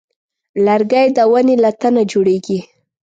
[0.65, 2.59] لرګی د ونې له تنه جوړېږي.